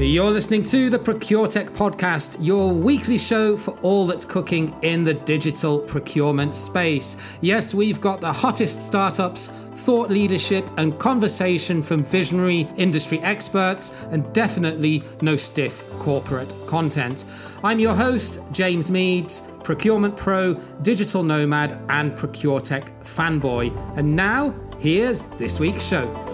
[0.00, 5.12] You're listening to the ProcureTech podcast, your weekly show for all that's cooking in the
[5.12, 7.18] digital procurement space.
[7.42, 14.32] Yes, we've got the hottest startups, thought leadership, and conversation from visionary industry experts, and
[14.32, 17.26] definitely no stiff corporate content.
[17.62, 23.98] I'm your host, James Meads, procurement pro, digital nomad, and ProcureTech fanboy.
[23.98, 26.29] And now, here's this week's show.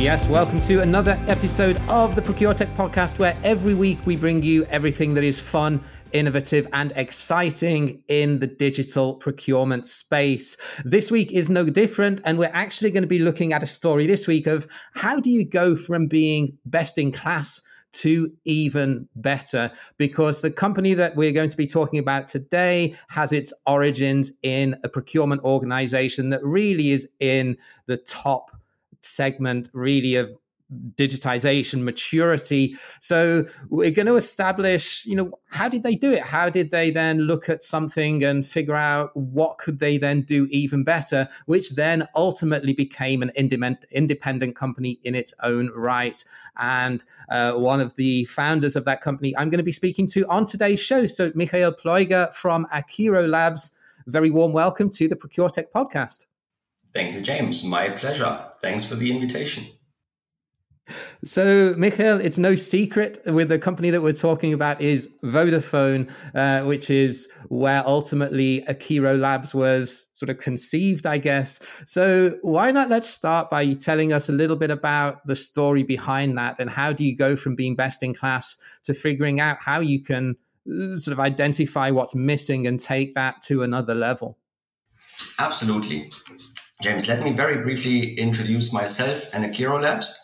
[0.00, 4.64] Yes, welcome to another episode of the ProcureTech podcast, where every week we bring you
[4.64, 5.78] everything that is fun,
[6.12, 10.56] innovative, and exciting in the digital procurement space.
[10.86, 14.06] This week is no different, and we're actually going to be looking at a story
[14.06, 17.60] this week of how do you go from being best in class
[17.92, 23.34] to even better because the company that we're going to be talking about today has
[23.34, 27.54] its origins in a procurement organization that really is in
[27.86, 28.59] the top
[29.02, 30.30] segment really of
[30.94, 32.76] digitization maturity.
[33.00, 36.22] So we're going to establish you know how did they do it?
[36.22, 40.46] How did they then look at something and figure out what could they then do
[40.50, 46.24] even better which then ultimately became an independent company in its own right.
[46.56, 50.26] And uh, one of the founders of that company i'm going to be speaking to
[50.28, 51.06] on today's show.
[51.06, 53.72] So michael pleuger from akiro labs
[54.06, 56.26] very warm welcome to the ProcureTech podcast.
[56.92, 57.64] Thank you, James.
[57.64, 58.49] My pleasure.
[58.62, 59.66] Thanks for the invitation.
[61.24, 66.64] So, Michael, it's no secret with the company that we're talking about is Vodafone, uh,
[66.64, 71.60] which is where ultimately Akiro Labs was sort of conceived, I guess.
[71.86, 76.36] So, why not let's start by telling us a little bit about the story behind
[76.38, 79.80] that and how do you go from being best in class to figuring out how
[79.80, 80.36] you can
[80.70, 84.38] uh, sort of identify what's missing and take that to another level?
[85.38, 86.10] Absolutely.
[86.80, 90.18] James, let me very briefly introduce myself and Akiro Labs.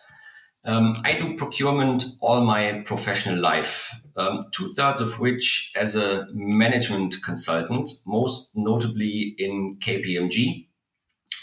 [0.65, 6.27] Um, I do procurement all my professional life, um, two thirds of which as a
[6.33, 10.66] management consultant, most notably in KPMG,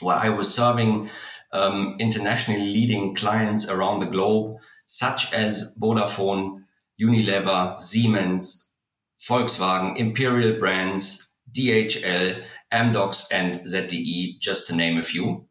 [0.02, 1.12] where I was serving
[1.52, 4.58] um, internationally leading clients around the globe,
[4.88, 6.64] such as Vodafone,
[7.00, 8.74] Unilever, Siemens,
[9.22, 15.46] Volkswagen, Imperial Brands, DHL, Amdocs, and ZTE, just to name a few.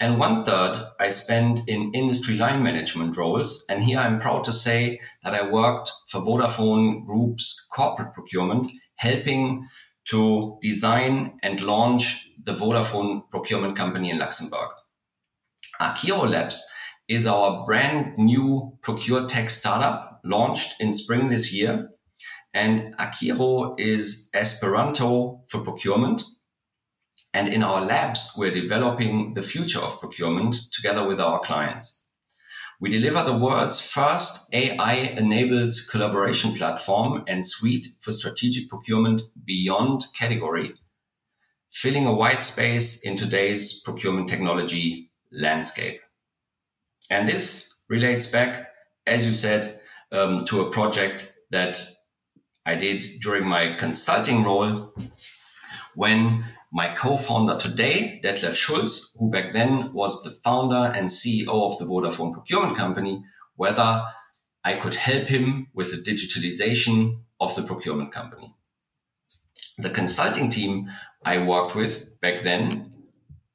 [0.00, 3.64] And one third I spent in industry line management roles.
[3.68, 8.66] And here I'm proud to say that I worked for Vodafone Group's corporate procurement,
[8.96, 9.68] helping
[10.06, 14.70] to design and launch the Vodafone procurement company in Luxembourg.
[15.80, 16.66] Akiro Labs
[17.08, 21.90] is our brand new procure tech startup launched in spring this year.
[22.54, 26.22] And Akiro is Esperanto for procurement.
[27.34, 32.02] And in our labs, we're developing the future of procurement together with our clients.
[32.80, 40.04] We deliver the world's first AI enabled collaboration platform and suite for strategic procurement beyond
[40.18, 40.74] category,
[41.70, 46.00] filling a white space in today's procurement technology landscape.
[47.08, 48.70] And this relates back,
[49.06, 51.86] as you said, um, to a project that
[52.66, 54.92] I did during my consulting role
[55.94, 61.78] when my co-founder today, Detlef Schultz, who back then was the founder and CEO of
[61.78, 63.22] the Vodafone procurement company,
[63.56, 64.02] whether
[64.64, 68.54] I could help him with the digitalization of the procurement company.
[69.78, 70.90] The consulting team
[71.24, 72.92] I worked with back then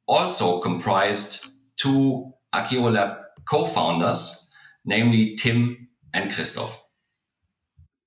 [0.05, 3.17] also comprised two Akiro Lab
[3.49, 4.51] co-founders,
[4.85, 6.86] namely Tim and Christoph.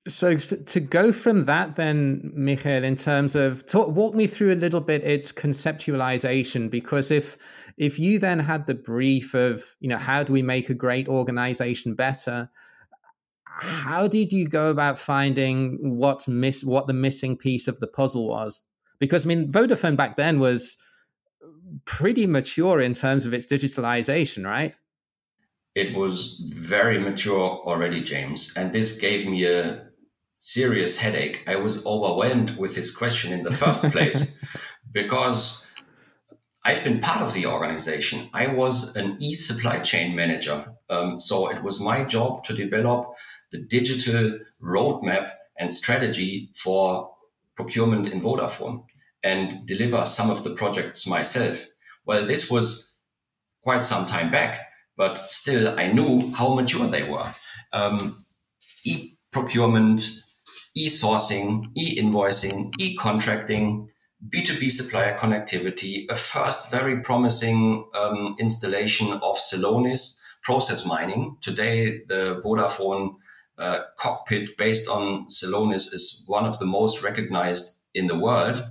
[0.09, 4.55] So to go from that, then, Michael, in terms of talk, walk me through a
[4.55, 7.37] little bit its conceptualization, because if
[7.77, 11.07] if you then had the brief of you know how do we make a great
[11.07, 12.51] organization better,
[13.45, 18.27] how did you go about finding what's miss what the missing piece of the puzzle
[18.27, 18.63] was?
[19.01, 20.79] Because I mean, Vodafone back then was
[21.85, 24.75] pretty mature in terms of its digitalization, right?
[25.75, 29.90] It was very mature already, James, and this gave me a
[30.41, 31.45] serious headache.
[31.47, 34.45] I was overwhelmed with this question in the first place
[34.91, 35.71] because
[36.65, 38.29] I've been part of the organization.
[38.35, 40.75] I was an e supply chain manager.
[40.89, 43.15] Um, so it was my job to develop
[43.53, 47.11] the digital roadmap and strategy for
[47.55, 48.85] procurement in Vodafone
[49.23, 51.67] and deliver some of the projects myself.
[52.07, 52.97] Well, this was
[53.63, 57.31] quite some time back, but still I knew how mature they were.
[57.73, 58.17] Um,
[58.85, 60.03] e procurement
[60.77, 63.89] e-sourcing, e-invoicing, e-contracting,
[64.29, 71.37] B2B supplier connectivity, a first very promising um, installation of Celonis process mining.
[71.41, 73.17] Today, the Vodafone
[73.59, 78.63] uh, cockpit based on Celonis is one of the most recognized in the world.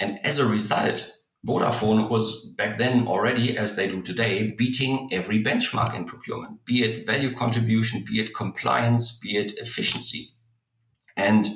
[0.00, 5.42] And as a result, Vodafone was back then already, as they do today, beating every
[5.42, 10.28] benchmark in procurement, be it value contribution, be it compliance, be it efficiency.
[11.16, 11.46] And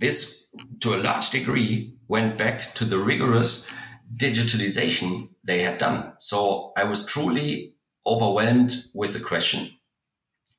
[0.00, 0.50] this,
[0.80, 3.70] to a large degree, went back to the rigorous
[4.18, 6.12] digitalization they had done.
[6.18, 7.74] So I was truly
[8.06, 9.68] overwhelmed with the question.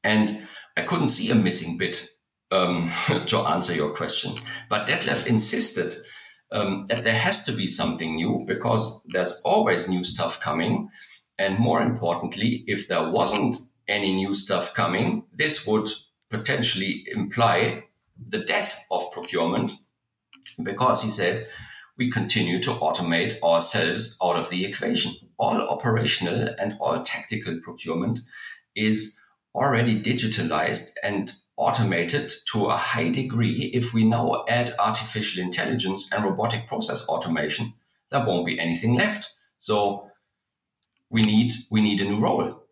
[0.04, 2.08] And I couldn't see a missing bit
[2.52, 2.92] um,
[3.28, 4.34] to answer your question.
[4.70, 5.94] But Detlef insisted
[6.52, 10.90] um, that there has to be something new because there's always new stuff coming.
[11.38, 13.58] And more importantly, if there wasn't
[13.88, 15.90] any new stuff coming, this would
[16.30, 17.84] potentially imply
[18.26, 19.72] the death of procurement
[20.64, 21.48] because he said
[21.98, 25.12] we continue to automate ourselves out of the equation.
[25.38, 28.20] All operational and all tactical procurement
[28.76, 29.20] is
[29.56, 36.24] already digitalized and automated to a high degree, if we now add artificial intelligence and
[36.24, 37.74] robotic process automation,
[38.12, 39.34] there won't be anything left.
[39.58, 40.08] So
[41.10, 42.64] we need we need a new role.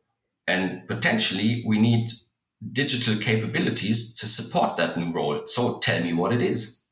[0.48, 2.12] And potentially we need
[2.72, 5.44] digital capabilities to support that new role.
[5.48, 6.84] So tell me what it is.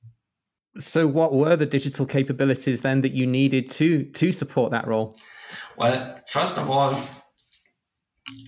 [0.77, 5.15] So what were the digital capabilities then that you needed to to support that role?
[5.77, 6.99] Well, first of all,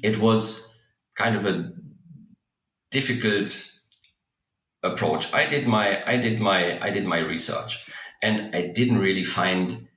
[0.02, 0.80] it was
[1.16, 1.72] kind of a
[2.92, 3.72] difficult
[4.82, 5.34] approach.
[5.34, 9.88] I did my I did my I did my research and I didn't really find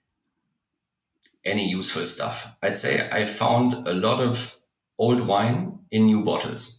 [1.45, 2.57] any useful stuff.
[2.63, 4.59] I'd say I found a lot of
[4.99, 6.78] old wine in new bottles.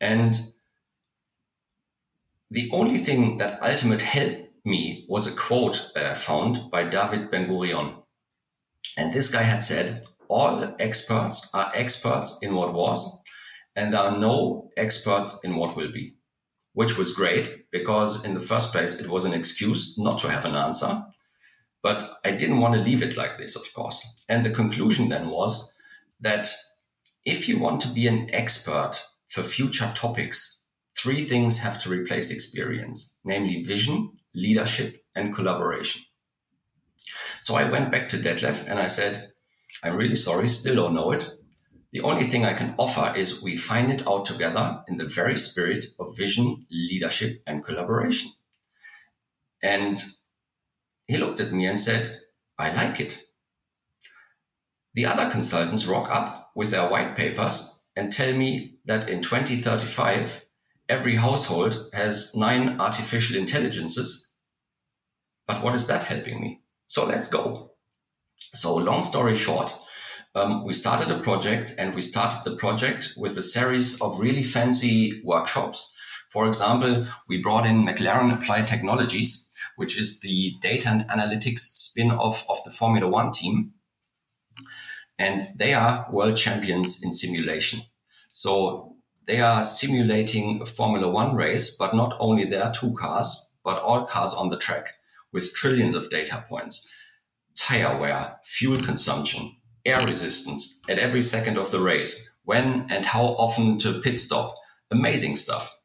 [0.00, 0.34] And
[2.50, 7.30] the only thing that ultimate helped me was a quote that I found by David
[7.30, 8.02] Ben Gurion.
[8.96, 13.22] And this guy had said, all experts are experts in what was
[13.76, 16.14] and there are no experts in what will be,
[16.72, 20.46] which was great because in the first place, it was an excuse not to have
[20.46, 21.04] an answer.
[21.82, 24.24] But I didn't want to leave it like this, of course.
[24.30, 25.74] And the conclusion then was
[26.20, 26.48] that
[27.24, 29.04] if you want to be an expert
[29.36, 30.64] for future topics,
[30.96, 36.00] three things have to replace experience, namely vision, leadership, and collaboration.
[37.42, 39.32] So I went back to Detlef and I said,
[39.84, 41.30] I'm really sorry, still don't know it.
[41.92, 45.36] The only thing I can offer is we find it out together in the very
[45.36, 48.30] spirit of vision, leadership, and collaboration.
[49.62, 50.02] And
[51.08, 52.20] he looked at me and said,
[52.58, 53.22] I like it.
[54.94, 60.44] The other consultants rock up with their white papers and tell me that in 2035,
[60.88, 64.34] every household has nine artificial intelligences.
[65.46, 66.60] But what is that helping me?
[66.86, 67.72] So let's go.
[68.36, 69.74] So, long story short,
[70.34, 74.42] um, we started a project and we started the project with a series of really
[74.42, 75.92] fancy workshops.
[76.30, 82.10] For example, we brought in McLaren Applied Technologies, which is the data and analytics spin
[82.10, 83.72] off of the Formula One team.
[85.18, 87.80] And they are world champions in simulation.
[88.28, 88.96] So
[89.26, 94.06] they are simulating a Formula One race, but not only their two cars, but all
[94.06, 94.94] cars on the track
[95.32, 96.92] with trillions of data points,
[97.54, 103.24] tire wear, fuel consumption, air resistance at every second of the race, when and how
[103.24, 104.54] often to pit stop.
[104.90, 105.75] Amazing stuff.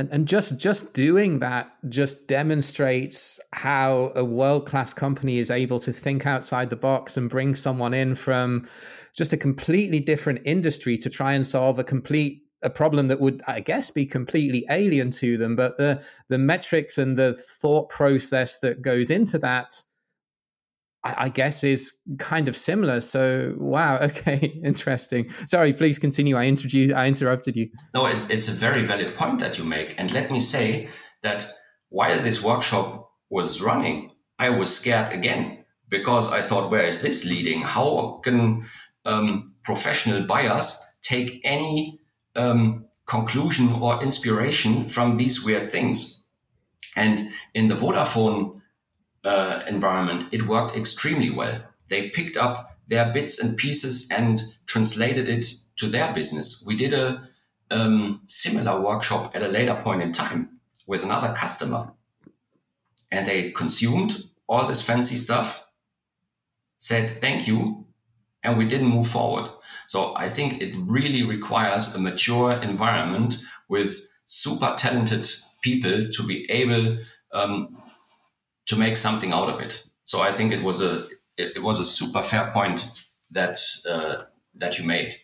[0.00, 5.78] And, and just just doing that just demonstrates how a world class company is able
[5.80, 8.66] to think outside the box and bring someone in from
[9.12, 13.42] just a completely different industry to try and solve a complete a problem that would
[13.46, 15.54] i guess be completely alien to them.
[15.54, 19.84] But the the metrics and the thought process that goes into that
[21.04, 23.00] I, I guess is kind of similar.
[23.00, 25.30] So wow, okay, interesting.
[25.46, 26.36] Sorry, please continue.
[26.36, 27.70] I introduced, I interrupted you.
[27.94, 30.88] No, it's it's a very valid point that you make, and let me say
[31.22, 31.46] that
[31.88, 37.26] while this workshop was running, I was scared again because I thought, where is this
[37.26, 37.62] leading?
[37.62, 38.66] How can
[39.04, 42.00] um, professional buyers take any
[42.36, 46.24] um, conclusion or inspiration from these weird things?
[46.96, 48.59] And in the Vodafone
[49.24, 51.62] uh, environment, it worked extremely well.
[51.88, 55.46] They picked up their bits and pieces and translated it
[55.76, 56.64] to their business.
[56.66, 57.28] We did a
[57.70, 61.92] um, similar workshop at a later point in time with another customer,
[63.12, 65.66] and they consumed all this fancy stuff,
[66.78, 67.86] said thank you,
[68.42, 69.48] and we didn't move forward.
[69.86, 75.28] So I think it really requires a mature environment with super talented
[75.62, 76.98] people to be able
[77.32, 77.74] um,
[78.70, 79.84] to make something out of it.
[80.04, 81.04] So I think it was a
[81.36, 82.88] it, was a super fair point
[83.30, 83.58] that
[83.88, 84.22] uh,
[84.54, 85.14] that you made.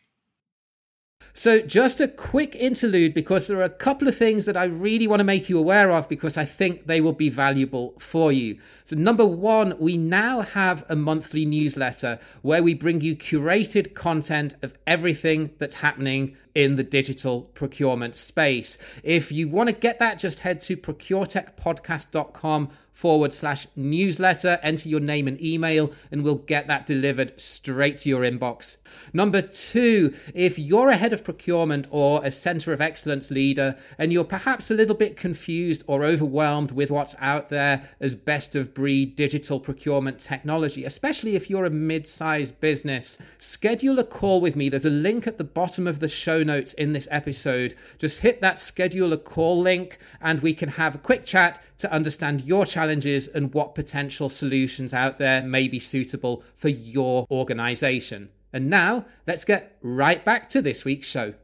[1.33, 5.07] So, just a quick interlude because there are a couple of things that I really
[5.07, 8.59] want to make you aware of because I think they will be valuable for you.
[8.85, 14.55] So, number one, we now have a monthly newsletter where we bring you curated content
[14.63, 18.79] of everything that's happening in the digital procurement space.
[19.05, 25.01] If you want to get that, just head to procuretechpodcast.com forward slash newsletter, enter your
[25.01, 28.79] name and email, and we'll get that delivered straight to your inbox.
[29.13, 34.15] Number two, if you're a head of procurement or a center of excellence leader, and
[34.15, 38.73] you're perhaps a little bit confused or overwhelmed with what's out there as best of
[38.73, 44.57] breed digital procurement technology, especially if you're a mid sized business, schedule a call with
[44.57, 44.71] me.
[44.71, 47.75] There's a link at the bottom of the show notes in this episode.
[47.99, 51.93] Just hit that schedule a call link, and we can have a quick chat to
[51.93, 57.27] understand your challenge challenges and what potential solutions out there may be suitable for your
[57.33, 58.29] organization.
[58.53, 61.35] And now let's get right back to this week's show.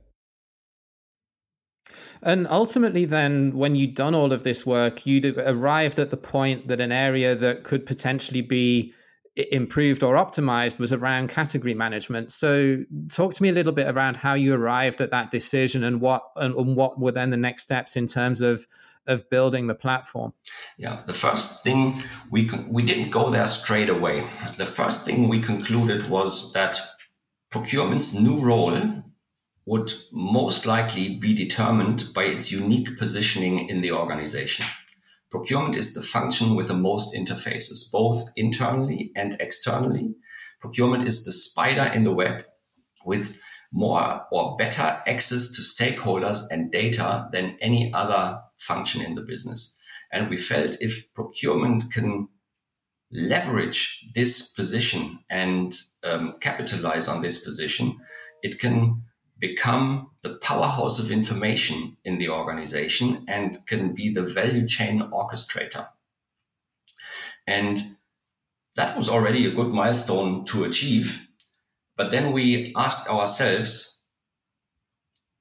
[2.23, 6.69] And ultimately, then, when you'd done all of this work, you'd arrived at the point
[6.69, 8.95] that an area that could potentially be
[9.51, 12.31] improved or optimized was around category management.
[12.31, 16.01] So, talk to me a little bit around how you arrived at that decision and
[16.01, 18.69] what and, and what were then the next steps in terms of
[19.07, 20.33] of building the platform?
[20.77, 21.95] Yeah, the first thing
[22.31, 24.21] we we didn't go there straight away.
[24.57, 26.81] The first thing we concluded was that
[27.51, 29.03] procurement's new role
[29.65, 34.67] would most likely be determined by its unique positioning in the organization.
[35.31, 40.15] Procurement is the function with the most interfaces, both internally and externally.
[40.61, 42.45] Procurement is the spider in the web
[43.05, 43.41] with
[43.73, 49.79] more or better access to stakeholders and data than any other function in the business.
[50.13, 52.29] And we felt if procurement can
[53.11, 57.99] leverage this position and um, capitalize on this position,
[58.43, 59.03] it can
[59.39, 65.89] become the powerhouse of information in the organization and can be the value chain orchestrator.
[67.47, 67.83] And
[68.77, 71.29] that was already a good milestone to achieve.
[71.97, 74.07] But then we asked ourselves,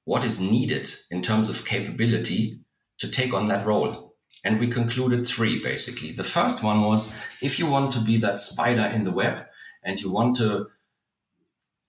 [0.04, 2.58] what is needed in terms of capability
[3.02, 4.14] to take on that role.
[4.44, 6.12] And we concluded three basically.
[6.12, 9.46] The first one was if you want to be that spider in the web
[9.82, 10.68] and you want to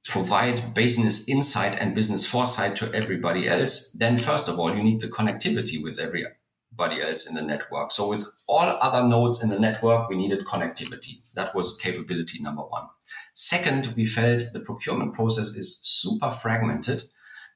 [0.06, 5.02] provide business insight and business foresight to everybody else, then first of all, you need
[5.02, 7.92] the connectivity with everybody else in the network.
[7.92, 11.32] So with all other nodes in the network, we needed connectivity.
[11.36, 12.88] That was capability number one.
[13.36, 17.04] Second, we felt the procurement process is super fragmented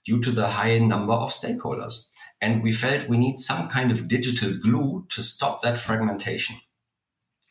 [0.05, 2.09] due to the high number of stakeholders.
[2.41, 6.56] And we felt we need some kind of digital glue to stop that fragmentation.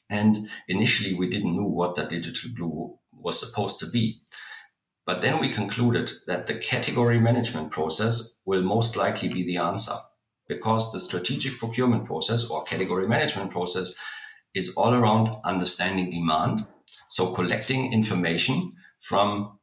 [0.08, 4.20] And initially, we didn't know what that digital glue was supposed to be.
[5.04, 9.94] But then we concluded that the category management process will most likely be the answer
[10.48, 13.94] because the strategic procurement process or category management process
[14.54, 16.66] is all around understanding demand.
[17.08, 19.58] So collecting information from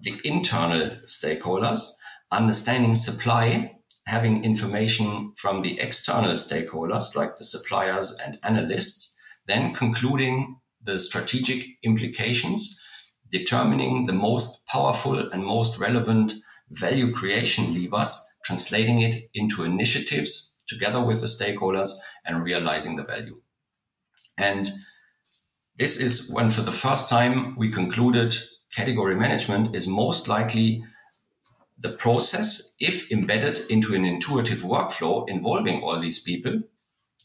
[0.00, 1.92] the internal stakeholders,
[2.30, 9.16] understanding supply having information from the external stakeholders like the suppliers and analysts,
[9.46, 12.80] then concluding the strategic implications,
[13.30, 16.34] determining the most powerful and most relevant
[16.70, 21.90] value creation levers, translating it into initiatives together with the stakeholders
[22.24, 23.40] and realizing the value.
[24.36, 24.70] And
[25.76, 28.34] this is when, for the first time, we concluded
[28.74, 30.84] category management is most likely
[31.82, 36.62] the process, if embedded into an intuitive workflow involving all these people,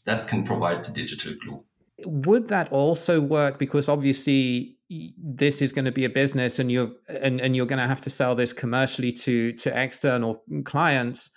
[0.04, 1.62] that can provide the digital glue.
[2.04, 3.58] Would that also work?
[3.58, 7.80] Because obviously this is going to be a business and you're and, and you're going
[7.80, 11.30] to have to sell this commercially to to external clients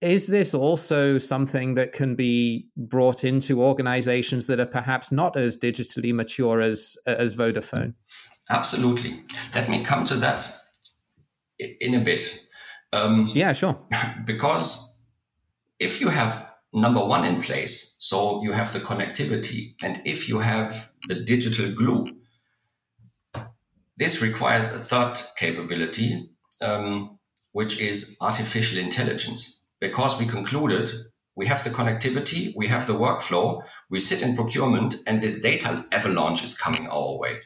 [0.00, 5.58] is this also something that can be brought into organizations that are perhaps not as
[5.58, 7.92] digitally mature as as vodafone
[8.48, 9.20] absolutely
[9.54, 10.50] let me come to that
[11.58, 12.44] in a bit.
[12.92, 13.78] Um, yeah, sure.
[14.24, 15.00] Because
[15.78, 20.38] if you have number one in place, so you have the connectivity, and if you
[20.38, 22.08] have the digital glue,
[23.96, 26.30] this requires a third capability,
[26.62, 27.18] um,
[27.52, 29.64] which is artificial intelligence.
[29.80, 30.90] Because we concluded
[31.38, 35.84] we have the connectivity, we have the workflow, we sit in procurement, and this data
[35.92, 37.38] avalanche is coming our way.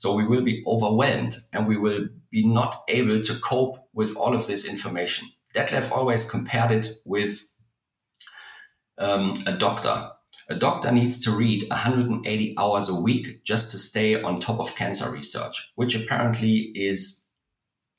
[0.00, 4.34] So we will be overwhelmed and we will be not able to cope with all
[4.34, 5.28] of this information.
[5.54, 7.38] Detlef always compared it with
[8.96, 10.10] um, a doctor.
[10.48, 14.74] A doctor needs to read 180 hours a week just to stay on top of
[14.74, 17.28] cancer research, which apparently is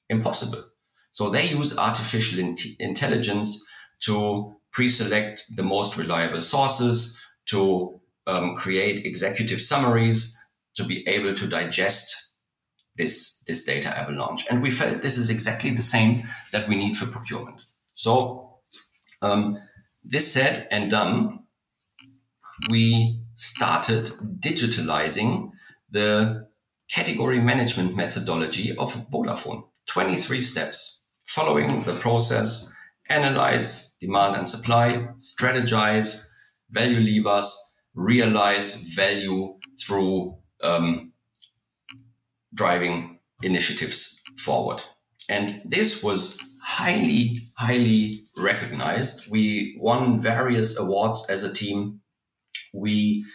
[0.10, 0.64] impossible.
[1.12, 3.64] So they use artificial in- intelligence
[4.06, 10.36] to pre-select the most reliable sources, to um, create executive summaries,
[10.76, 12.36] to be able to digest
[12.96, 14.46] this, this data avalanche.
[14.50, 16.20] And we felt this is exactly the same
[16.52, 17.62] that we need for procurement.
[17.94, 18.60] So
[19.22, 19.58] um,
[20.04, 21.40] this said and done,
[22.70, 25.52] we started digitalizing
[25.90, 26.48] the
[26.90, 29.64] category management methodology of Vodafone.
[29.88, 32.72] 23 steps following the process,
[33.10, 36.28] analyze demand and supply, strategize,
[36.70, 37.58] value levers,
[37.94, 41.14] realize value through um,
[42.54, 44.84] driving initiatives forward.
[45.30, 49.32] And this was highly, highly recognized.
[49.32, 52.02] We won various awards as a team.
[52.74, 53.26] We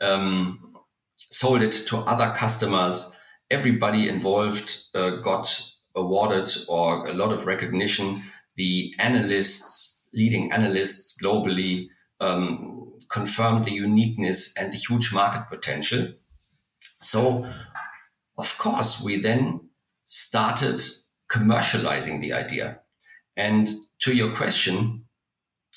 [0.00, 0.74] um,
[1.16, 3.18] sold it to other customers.
[3.50, 8.22] Everybody involved uh, got awarded or a lot of recognition.
[8.56, 11.88] The analysts, leading analysts globally,
[12.20, 16.08] um, confirmed the uniqueness and the huge market potential.
[17.00, 17.46] So,
[18.36, 19.68] of course, we then
[20.04, 20.82] started
[21.30, 22.80] commercializing the idea.
[23.36, 23.68] And
[24.00, 25.04] to your question,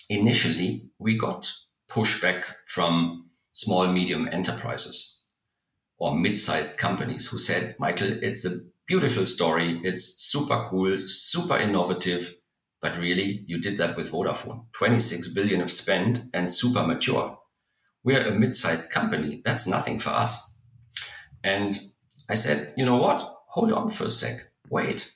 [0.10, 1.52] initially we got
[1.90, 5.28] pushback from small, medium enterprises
[5.98, 9.80] or mid sized companies who said, Michael, it's a beautiful story.
[9.84, 12.36] It's super cool, super innovative.
[12.82, 14.66] But really, you did that with Vodafone.
[14.74, 17.38] 26 billion of spend and super mature.
[18.04, 19.42] We're a mid-sized company.
[19.46, 20.51] That's nothing for us.
[21.44, 21.78] And
[22.30, 23.28] I said, you know what?
[23.50, 24.52] Hold on for a sec.
[24.70, 25.12] Wait.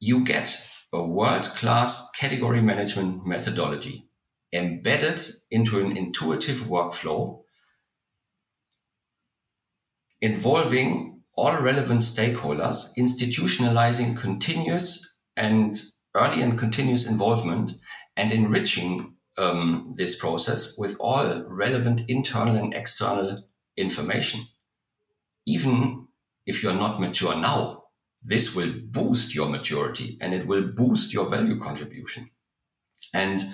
[0.00, 4.08] You get a world-class category management methodology
[4.52, 7.42] embedded into an intuitive workflow
[10.20, 15.82] involving all relevant stakeholders, institutionalizing continuous and
[16.14, 17.72] early and continuous involvement
[18.16, 23.42] and enriching um, this process with all relevant internal and external
[23.76, 24.40] information.
[25.46, 26.08] Even
[26.46, 27.84] if you're not mature now,
[28.22, 32.26] this will boost your maturity and it will boost your value contribution.
[33.12, 33.44] And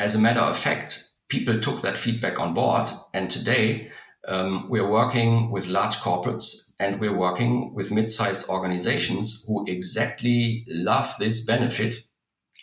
[0.00, 2.90] as a matter of fact, people took that feedback on board.
[3.12, 3.90] And today
[4.26, 11.14] um, we're working with large corporates and we're working with mid-sized organizations who exactly love
[11.18, 11.96] this benefit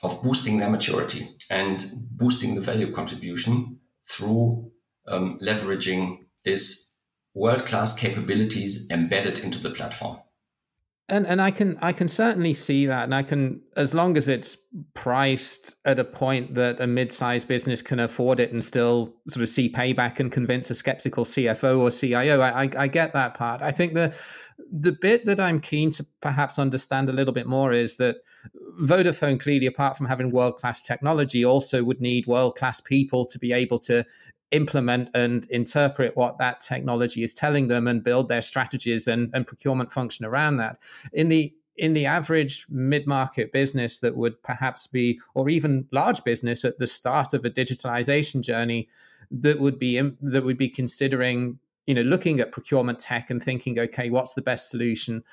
[0.04, 4.72] of boosting their maturity and boosting the value contribution through
[5.08, 6.91] um, leveraging this
[7.34, 10.20] world-class capabilities embedded into the platform
[11.12, 14.30] and and I can I can certainly see that, and I can as long as
[14.30, 14.58] it's
[14.94, 19.50] priced at a point that a mid-sized business can afford it and still sort of
[19.50, 22.40] see payback and convince a skeptical CFO or CIO.
[22.40, 23.62] I, I, I get that part.
[23.62, 24.16] I think the
[24.72, 28.18] the bit that I'm keen to perhaps understand a little bit more is that
[28.82, 33.38] Vodafone clearly, apart from having world class technology, also would need world class people to
[33.38, 34.06] be able to
[34.52, 39.48] implement and interpret what that technology is telling them and build their strategies and, and
[39.48, 40.78] procurement function around that.
[41.14, 46.66] In the in the average mid-market business that would perhaps be or even large business
[46.66, 48.90] at the start of a digitalization journey
[49.32, 53.80] that would be that would be considering you know looking at procurement tech and thinking
[53.80, 55.24] okay what's the best solution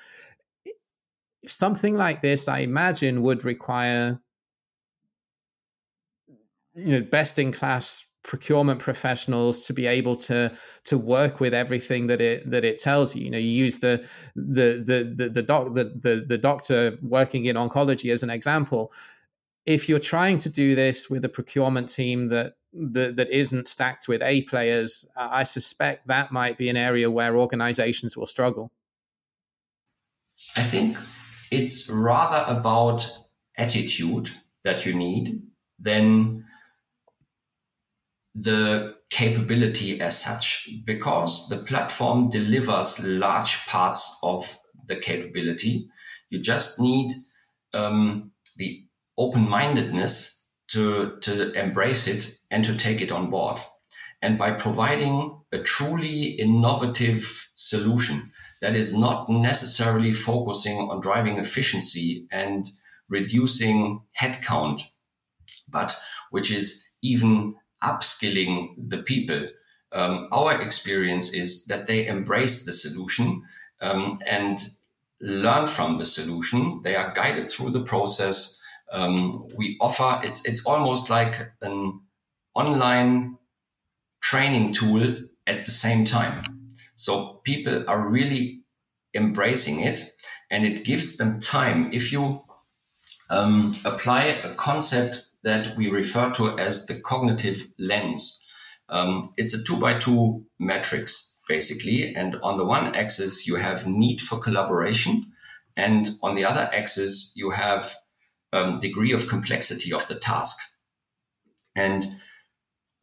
[1.45, 4.21] something like this i imagine would require
[6.75, 10.53] you know best in class procurement professionals to be able to
[10.85, 13.25] to work with everything that it that it tells you.
[13.25, 17.47] You know, you use the the the the the doc the, the, the doctor working
[17.47, 18.93] in oncology as an example.
[19.65, 24.09] If you're trying to do this with a procurement team that that, that isn't stacked
[24.09, 28.71] with A players, I suspect that might be an area where organizations will struggle.
[30.55, 30.99] I think
[31.51, 33.09] it's rather about
[33.57, 34.31] attitude
[34.65, 35.43] that you need
[35.79, 36.45] than
[38.41, 45.89] the capability as such because the platform delivers large parts of the capability.
[46.31, 47.11] You just need
[47.75, 48.85] um, the
[49.17, 53.61] open mindedness to, to embrace it and to take it on board.
[54.21, 62.27] And by providing a truly innovative solution that is not necessarily focusing on driving efficiency
[62.31, 62.69] and
[63.09, 64.83] reducing headcount,
[65.69, 65.97] but
[66.31, 69.49] which is even upskilling the people.
[69.93, 73.43] Um, our experience is that they embrace the solution
[73.81, 74.59] um, and
[75.21, 76.83] learn from the solution.
[76.83, 78.61] They are guided through the process.
[78.93, 82.01] Um, we offer it's it's almost like an
[82.55, 83.37] online
[84.21, 86.69] training tool at the same time.
[86.95, 88.63] So people are really
[89.15, 90.13] embracing it
[90.51, 91.93] and it gives them time.
[91.93, 92.41] If you
[93.31, 98.47] um, apply a concept that we refer to as the cognitive lens,
[98.89, 102.15] um, it's a two by two matrix basically.
[102.15, 105.23] And on the one axis, you have need for collaboration.
[105.77, 107.95] And on the other axis, you have
[108.53, 110.59] um, degree of complexity of the task.
[111.75, 112.07] And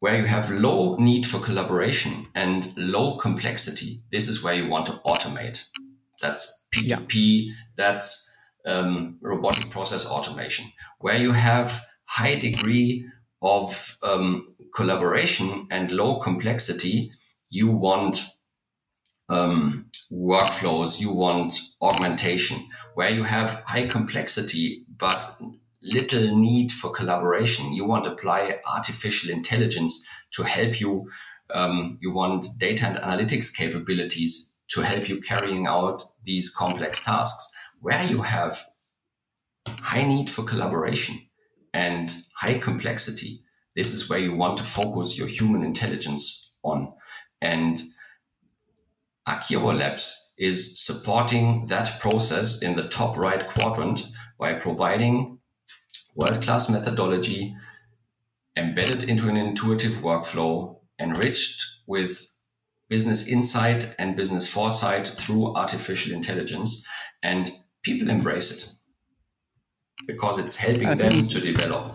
[0.00, 4.86] where you have low need for collaboration and low complexity, this is where you want
[4.86, 5.66] to automate.
[6.22, 7.14] That's P2P,
[7.46, 7.52] yeah.
[7.76, 8.30] that's
[8.66, 10.70] um, robotic process automation.
[11.00, 13.06] Where you have high degree
[13.42, 17.12] of um, collaboration and low complexity,
[17.50, 18.24] you want
[19.28, 22.58] um, workflows, you want augmentation.
[22.94, 25.36] Where you have high complexity but
[25.82, 27.72] little need for collaboration.
[27.72, 31.10] You want to apply artificial intelligence to help you.
[31.54, 37.54] Um, you want data and analytics capabilities to help you carrying out these complex tasks.
[37.80, 38.58] Where you have
[39.68, 41.25] high need for collaboration
[41.76, 43.42] and high complexity,
[43.74, 46.90] this is where you want to focus your human intelligence on.
[47.42, 47.82] And
[49.28, 54.06] Akiro Labs is supporting that process in the top right quadrant
[54.38, 55.38] by providing
[56.14, 57.54] world class methodology
[58.56, 62.40] embedded into an intuitive workflow, enriched with
[62.88, 66.88] business insight and business foresight through artificial intelligence.
[67.22, 67.50] And
[67.82, 68.75] people embrace it
[70.06, 71.94] because it's helping them to develop.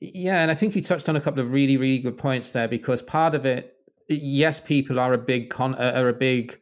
[0.00, 2.68] Yeah, and I think you touched on a couple of really, really good points there
[2.68, 3.76] because part of it,
[4.08, 6.58] yes, people are a big con, uh, are a big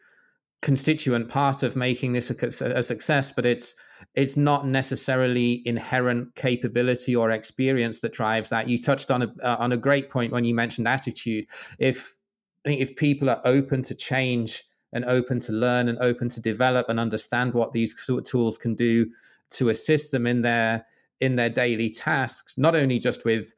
[0.61, 3.77] constituent part of making this a, a, success, but it's
[4.15, 8.69] it's not necessarily inherent capability or experience that drives that.
[8.69, 11.47] You touched on a uh, on a great point when you mentioned attitude.
[11.79, 12.17] If
[12.65, 16.41] I think if people are open to change and open to learn and open to
[16.41, 19.09] develop and understand what these sort of tools can do
[19.51, 20.87] to assist them in their
[21.21, 23.55] in their daily tasks, not only just with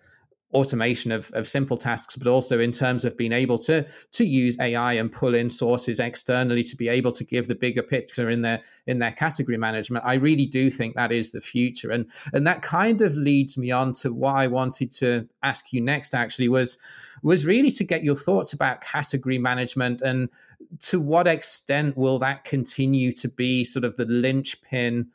[0.52, 4.58] automation of, of simple tasks, but also in terms of being able to to use
[4.58, 8.42] AI and pull in sources externally to be able to give the bigger picture in
[8.42, 10.04] their in their category management.
[10.04, 13.70] I really do think that is the future, and and that kind of leads me
[13.70, 16.14] on to what I wanted to ask you next.
[16.14, 16.78] Actually, was
[17.22, 20.28] was really to get your thoughts about category management and
[20.80, 25.06] to what extent will that continue to be sort of the linchpin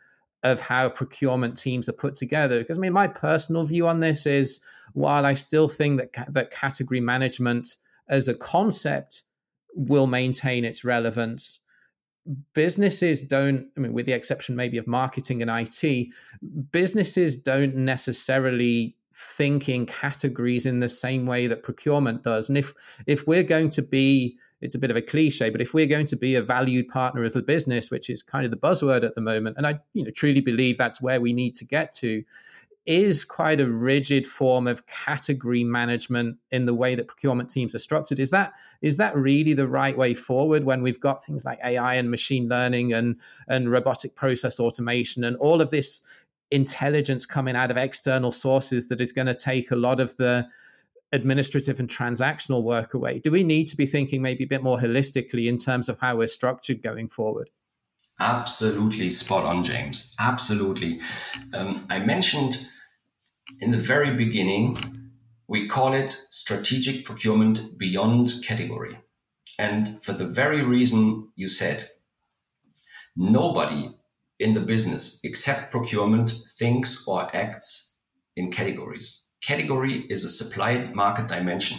[0.44, 2.60] of how procurement teams are put together.
[2.60, 4.62] Because I mean, my personal view on this is
[4.94, 9.24] while I still think that ca- that category management as a concept
[9.74, 11.60] will maintain its relevance,
[12.54, 13.68] businesses don't.
[13.76, 16.08] I mean, with the exception maybe of marketing and IT,
[16.72, 22.50] businesses don't necessarily think in categories in the same way that procurement does.
[22.50, 22.74] And if
[23.08, 26.06] if we're going to be it's a bit of a cliche, but if we're going
[26.08, 29.16] to be a valued partner of the business, which is kind of the buzzword at
[29.16, 32.24] the moment, and I you know truly believe that's where we need to get to,
[32.86, 37.80] is quite a rigid form of category management in the way that procurement teams are
[37.80, 38.20] structured.
[38.20, 41.96] Is that is that really the right way forward when we've got things like AI
[41.96, 43.16] and machine learning and
[43.48, 46.04] and robotic process automation and all of this
[46.52, 50.48] intelligence coming out of external sources that is going to take a lot of the
[51.16, 53.20] administrative and transactional work away?
[53.20, 56.18] Do we need to be thinking maybe a bit more holistically in terms of how
[56.18, 57.50] we're structured going forward?
[58.20, 60.16] Absolutely spot on, James.
[60.20, 61.00] Absolutely.
[61.54, 62.68] Um, I mentioned
[63.60, 64.78] in the very beginning,
[65.48, 69.00] we call it strategic procurement beyond category.
[69.58, 71.90] And for the very reason you said,
[73.16, 73.90] nobody
[74.40, 78.02] in the business except procurement thinks or acts
[78.36, 81.78] in categories category is a supply market dimension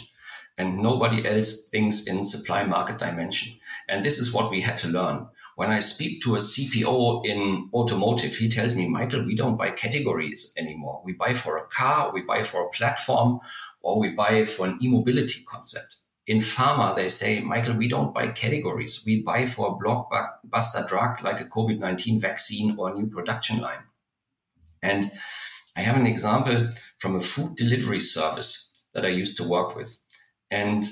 [0.59, 3.53] and nobody else thinks in supply market dimension.
[3.89, 5.27] And this is what we had to learn.
[5.57, 9.71] When I speak to a CPO in automotive, he tells me, Michael, we don't buy
[9.71, 11.03] categories anymore.
[11.05, 13.41] We buy for a car, we buy for a platform,
[13.81, 15.97] or we buy for an e-mobility concept.
[16.27, 19.03] In pharma, they say, Michael, we don't buy categories.
[19.07, 23.85] We buy for a blockbuster drug like a COVID-19 vaccine or a new production line.
[24.83, 25.11] And
[25.77, 30.03] I have an example from a food delivery service that I used to work with.
[30.51, 30.89] And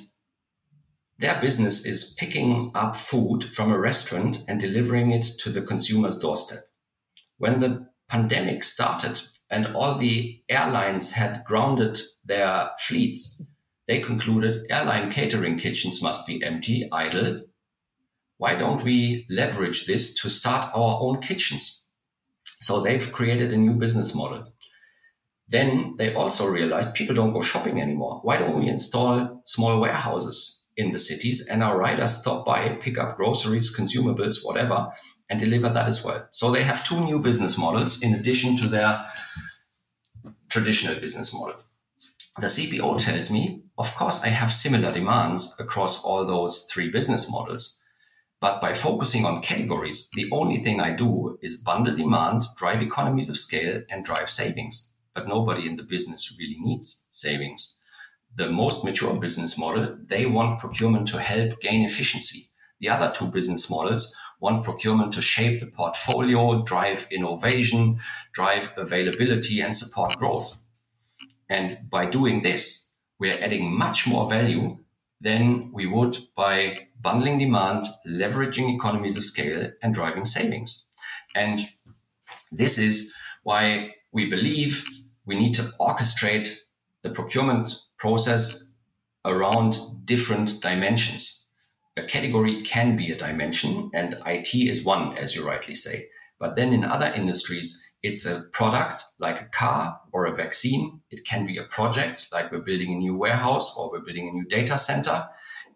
[1.19, 6.19] their business is picking up food from a restaurant and delivering it to the consumer's
[6.19, 6.65] doorstep.
[7.39, 13.43] When the pandemic started and all the airlines had grounded their fleets,
[13.89, 17.43] they concluded airline catering kitchens must be empty, idle.
[18.37, 21.87] Why don't we leverage this to start our own kitchens?
[22.45, 24.54] So they've created a new business model
[25.49, 28.21] then they also realized people don't go shopping anymore.
[28.23, 32.99] Why don't we install small warehouses in the cities and our riders stop by, pick
[32.99, 34.89] up groceries, consumables, whatever,
[35.29, 36.27] and deliver that as well?
[36.31, 39.05] So they have two new business models in addition to their
[40.49, 41.57] traditional business model.
[42.41, 47.31] The CPO tells me, of course, I have similar demands across all those three business
[47.31, 47.81] models.
[48.41, 53.29] But by focusing on categories, the only thing I do is bundle demand, drive economies
[53.29, 57.79] of scale, and drive savings but nobody in the business really needs savings.
[58.37, 62.47] The most mature business model, they want procurement to help gain efficiency.
[62.81, 68.01] The other two business models want procurement to shape the portfolio, drive innovation,
[68.33, 70.65] drive availability, and support growth.
[71.49, 74.79] And by doing this, we're adding much more value
[75.21, 80.89] than we would by bundling demand, leveraging economies of scale, and driving savings.
[81.35, 81.61] And
[82.53, 84.85] this is why we believe
[85.27, 86.57] we need to orchestrate
[87.03, 88.73] the procurement process
[89.25, 91.49] around different dimensions.
[91.97, 96.07] A category can be a dimension, and IT is one, as you rightly say.
[96.39, 101.01] But then in other industries, it's a product like a car or a vaccine.
[101.11, 104.33] It can be a project like we're building a new warehouse or we're building a
[104.33, 105.27] new data center.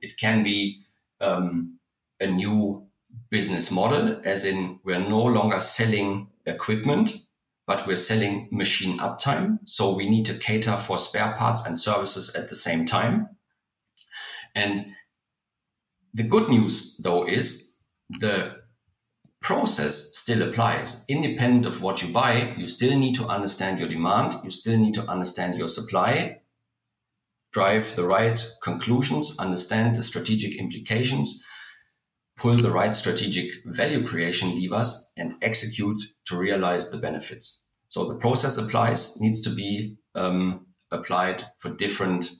[0.02, 0.82] It can be
[1.20, 1.78] um,
[2.20, 2.86] a new
[3.30, 7.12] business model, as in we're no longer selling equipment,
[7.68, 9.58] but we're selling machine uptime.
[9.66, 13.28] So we need to cater for spare parts and services at the same time.
[14.54, 14.86] And
[16.14, 17.76] the good news, though, is
[18.08, 18.56] the
[19.42, 21.04] process still applies.
[21.10, 24.94] Independent of what you buy, you still need to understand your demand, you still need
[24.94, 26.40] to understand your supply,
[27.52, 31.44] drive the right conclusions, understand the strategic implications,
[32.38, 37.66] pull the right strategic value creation levers and execute to realize the benefits.
[37.88, 42.30] So the process applies needs to be um, applied for different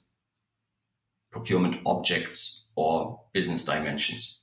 [1.32, 4.38] procurement objects or business dimensions.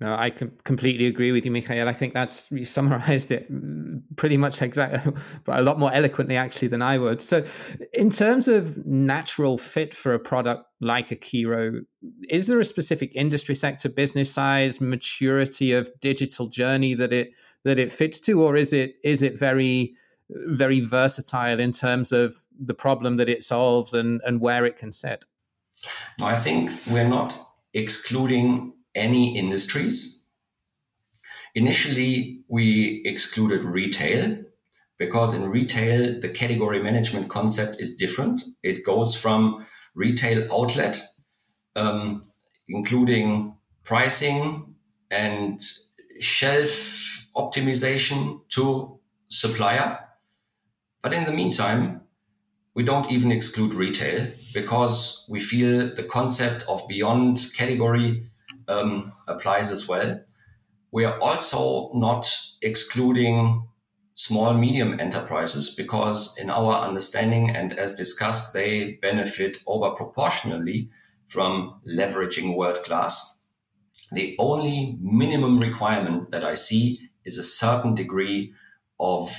[0.00, 1.86] No, I com- completely agree with you, Michael.
[1.86, 3.46] I think that's you summarized it
[4.16, 5.12] pretty much exactly,
[5.44, 7.20] but a lot more eloquently actually than I would.
[7.20, 7.44] So,
[7.92, 11.84] in terms of natural fit for a product like a Akiro,
[12.30, 17.32] is there a specific industry sector, business size, maturity of digital journey that it
[17.64, 19.94] that it fits to, or is it is it very
[20.30, 24.92] very versatile in terms of the problem that it solves and and where it can
[24.92, 25.26] sit?
[26.18, 27.38] No, I think we're not
[27.74, 30.26] excluding any industries.
[31.54, 34.38] Initially, we excluded retail
[34.98, 38.42] because in retail, the category management concept is different.
[38.62, 41.02] It goes from retail outlet,
[41.74, 42.22] um,
[42.68, 44.74] including pricing
[45.10, 45.60] and
[46.20, 49.98] shelf optimization to supplier.
[51.02, 52.02] But in the meantime,
[52.74, 58.29] we don't even exclude retail because we feel the concept of beyond category
[58.70, 60.20] um, applies as well.
[60.92, 63.66] We are also not excluding
[64.14, 70.90] small medium enterprises because in our understanding and as discussed they benefit over proportionally
[71.26, 73.38] from leveraging world class
[74.12, 78.52] the only minimum requirement that i see is a certain degree
[78.98, 79.34] of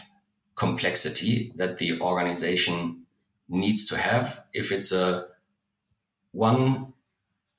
[0.55, 3.05] complexity that the organization
[3.49, 5.27] needs to have if it's a
[6.31, 6.90] one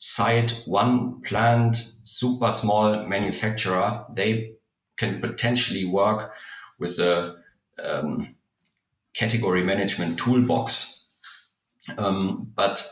[0.02, 4.54] site, one plant, super small manufacturer, they
[4.96, 6.34] can potentially work
[6.80, 7.36] with a
[7.80, 8.34] um,
[9.14, 11.08] category management toolbox.
[11.96, 12.84] Um, but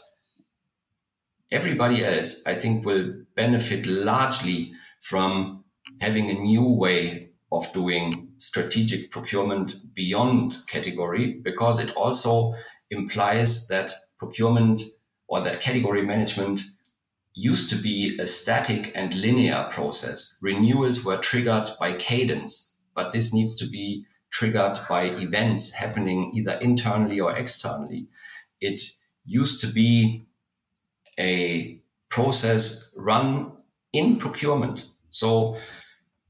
[1.50, 4.70] everybody else, I think, will benefit largely
[5.00, 5.64] from
[6.00, 12.54] having a new way of doing strategic procurement beyond category because it also
[12.88, 14.80] implies that procurement
[15.26, 16.60] or that category management
[17.40, 20.38] used to be a static and linear process.
[20.42, 26.52] Renewals were triggered by cadence, but this needs to be triggered by events happening either
[26.60, 28.06] internally or externally.
[28.60, 28.82] It
[29.24, 30.26] used to be
[31.18, 33.52] a process run
[33.92, 34.90] in procurement.
[35.08, 35.56] So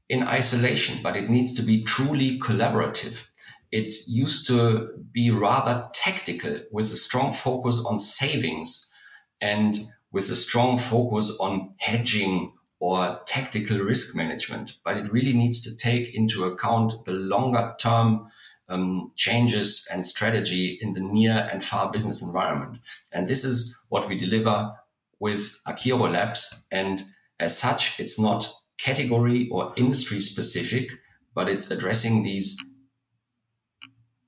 [0.07, 3.27] in isolation, but it needs to be truly collaborative.
[3.71, 8.93] It used to be rather tactical with a strong focus on savings
[9.41, 9.77] and
[10.11, 15.77] with a strong focus on hedging or tactical risk management, but it really needs to
[15.77, 18.27] take into account the longer term
[18.69, 22.79] um, changes and strategy in the near and far business environment.
[23.13, 24.71] And this is what we deliver
[25.19, 26.67] with Akiro Labs.
[26.71, 27.03] And
[27.39, 30.91] as such, it's not category or industry specific,
[31.35, 32.57] but it's addressing these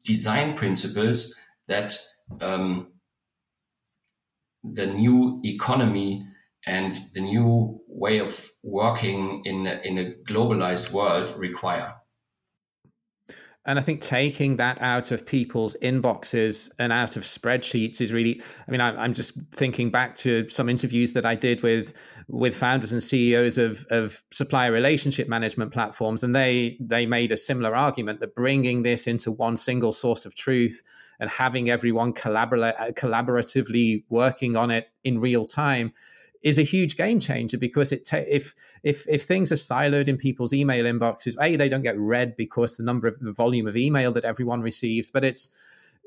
[0.03, 1.97] design principles that
[2.41, 2.92] um,
[4.63, 6.23] the new economy
[6.65, 11.95] and the new way of working in in a globalized world require.
[13.65, 18.41] And I think taking that out of people's inboxes and out of spreadsheets is really,
[18.67, 21.93] I mean, I, am just thinking back to some interviews that I did with
[22.27, 26.23] with founders and CEOs of, of supplier relationship management platforms.
[26.23, 30.35] And they they made a similar argument that bringing this into one single source of
[30.35, 30.81] truth
[31.19, 35.93] and having everyone collaborate collaboratively working on it in real time
[36.43, 40.17] is a huge game changer because it ta- if if if things are siloed in
[40.17, 43.77] people's email inboxes, a they don't get read because the number of the volume of
[43.77, 45.51] email that everyone receives, but it's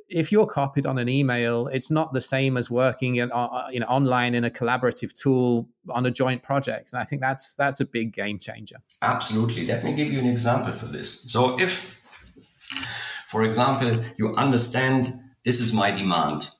[0.09, 3.81] if you're copied on an email, it's not the same as working in, uh, you
[3.81, 6.93] know, online in a collaborative tool on a joint project.
[6.93, 8.77] And I think that's that's a big game changer.
[9.03, 9.67] Absolutely.
[9.67, 11.23] Let me give you an example for this.
[11.23, 11.97] So if,
[13.27, 16.51] for example, you understand this is my demand,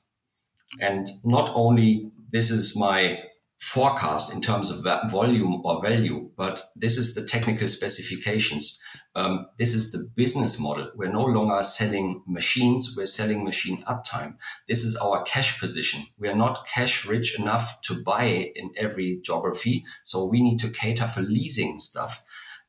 [0.81, 3.23] and not only this is my
[3.59, 8.81] forecast in terms of volume or value, but this is the technical specifications.
[9.15, 10.91] Um, this is the business model.
[10.95, 14.35] We're no longer selling machines, we're selling machine uptime.
[14.67, 16.03] This is our cash position.
[16.19, 20.69] We are not cash rich enough to buy in every geography, so we need to
[20.69, 22.23] cater for leasing stuff.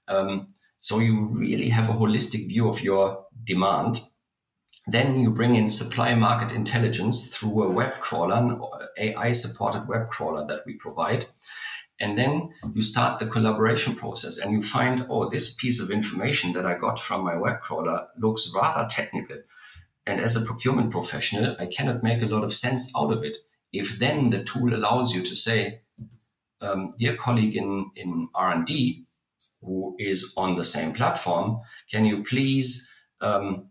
[0.07, 4.01] Um, so you really have a holistic view of your demand
[4.91, 8.59] then you bring in supply market intelligence through a web crawler, an
[8.97, 11.27] AI supported web crawler that we provide.
[12.01, 16.53] And then you start the collaboration process and you find, oh, this piece of information
[16.53, 19.37] that I got from my web crawler looks rather technical.
[20.07, 23.37] And as a procurement professional, I cannot make a lot of sense out of it.
[23.73, 25.83] If then the tool allows you to say,
[26.63, 29.05] um, dear colleague in, in R&D
[29.61, 32.91] who is on the same platform, can you please
[33.21, 33.69] um,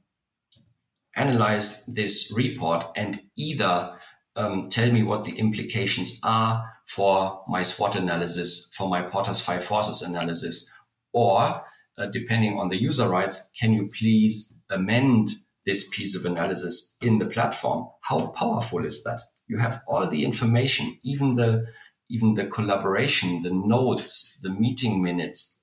[1.16, 3.98] analyze this report and either
[4.36, 9.64] um, tell me what the implications are for my SWOT analysis, for my Porter's five
[9.64, 10.72] forces analysis,
[11.12, 11.64] or
[11.98, 15.32] uh, depending on the user rights, can you please amend
[15.66, 17.90] this piece of analysis in the platform?
[18.02, 19.22] How powerful is that?
[19.48, 21.68] You have all the information, even the
[22.10, 25.62] even the collaboration, the notes, the meeting minutes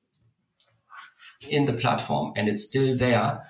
[1.48, 3.42] in the platform, and it's still there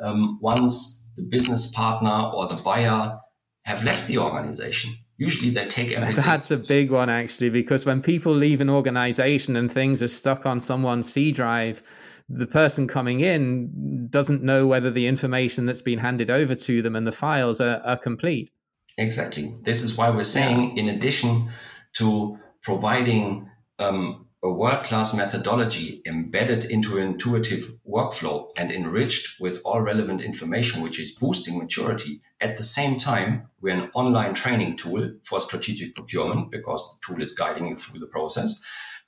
[0.00, 3.18] um, once the business partner or the buyer
[3.64, 4.92] have left the organization.
[5.18, 6.24] Usually they take everything.
[6.24, 10.46] That's a big one, actually, because when people leave an organization and things are stuck
[10.46, 11.82] on someone's C drive,
[12.28, 16.96] the person coming in doesn't know whether the information that's been handed over to them
[16.96, 18.50] and the files are, are complete.
[18.98, 19.54] Exactly.
[19.62, 21.48] This is why we're saying, in addition
[21.94, 29.80] to providing um, a world-class methodology embedded into an intuitive workflow and enriched with all
[29.80, 32.20] relevant information, which is boosting maturity.
[32.40, 37.22] At the same time, we're an online training tool for strategic procurement because the tool
[37.22, 38.60] is guiding you through the process.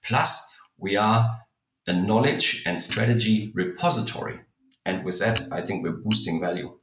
[0.04, 1.28] Plus, we are
[1.88, 4.38] a knowledge and strategy repository.
[4.86, 6.78] And with that, I think we're boosting value.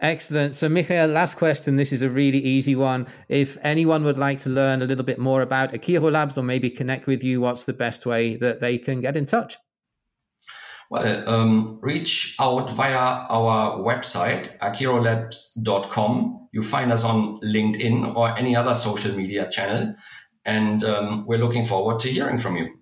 [0.00, 0.54] Excellent.
[0.54, 1.76] So, Michael, last question.
[1.76, 3.06] This is a really easy one.
[3.28, 7.06] If anyone would like to learn a little bit more about akirolabs or maybe connect
[7.06, 9.56] with you, what's the best way that they can get in touch?
[10.90, 16.48] Well, um, reach out via our website, akirolabs.com.
[16.52, 19.94] You find us on LinkedIn or any other social media channel.
[20.44, 22.78] And um, we're looking forward to hearing from you.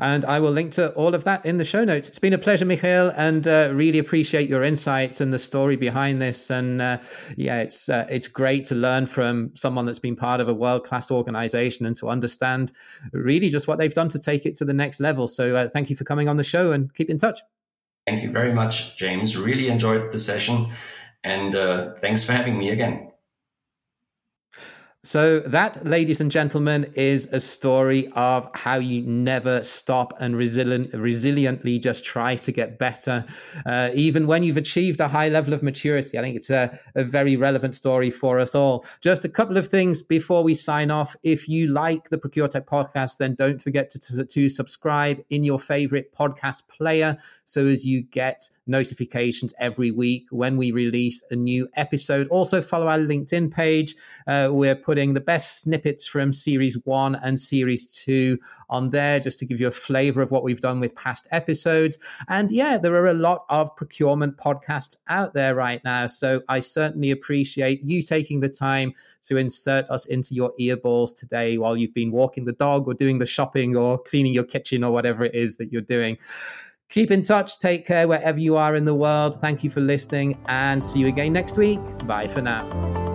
[0.00, 2.08] And I will link to all of that in the show notes.
[2.08, 6.22] It's been a pleasure, Michael, and uh, really appreciate your insights and the story behind
[6.22, 6.50] this.
[6.50, 6.98] And uh,
[7.36, 10.84] yeah, it's uh, it's great to learn from someone that's been part of a world
[10.84, 12.72] class organization and to understand
[13.12, 15.26] really just what they've done to take it to the next level.
[15.26, 17.40] So uh, thank you for coming on the show and keep in touch.
[18.06, 19.36] Thank you very much, James.
[19.36, 20.68] Really enjoyed the session,
[21.24, 23.07] and uh, thanks for having me again.
[25.08, 30.92] So, that, ladies and gentlemen, is a story of how you never stop and resilient,
[30.92, 33.24] resiliently just try to get better,
[33.64, 36.18] uh, even when you've achieved a high level of maturity.
[36.18, 38.84] I think it's a, a very relevant story for us all.
[39.00, 41.16] Just a couple of things before we sign off.
[41.22, 45.42] If you like the Procure Tech podcast, then don't forget to, to, to subscribe in
[45.42, 51.34] your favorite podcast player so as you get notifications every week when we release a
[51.36, 52.28] new episode.
[52.28, 53.94] Also, follow our LinkedIn page.
[54.26, 58.36] Uh, we're putting the best snippets from series one and series two
[58.68, 62.00] on there just to give you a flavor of what we've done with past episodes.
[62.26, 66.08] And yeah, there are a lot of procurement podcasts out there right now.
[66.08, 68.92] So I certainly appreciate you taking the time
[69.22, 73.20] to insert us into your earballs today while you've been walking the dog or doing
[73.20, 76.18] the shopping or cleaning your kitchen or whatever it is that you're doing.
[76.88, 77.60] Keep in touch.
[77.60, 79.36] Take care wherever you are in the world.
[79.36, 81.78] Thank you for listening and see you again next week.
[82.04, 83.07] Bye for now.